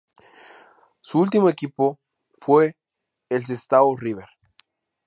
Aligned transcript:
Su 1.01 1.19
último 1.19 1.47
equipo 1.47 1.99
fue 2.33 2.75
el 3.29 3.45
Sestao 3.45 3.95
River. 3.95 4.25